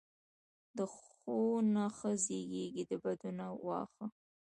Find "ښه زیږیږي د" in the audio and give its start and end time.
1.97-2.91